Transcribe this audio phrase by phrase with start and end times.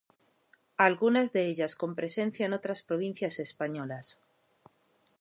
[0.77, 4.19] Algunas de ellas con presencia en otras provincias españolas.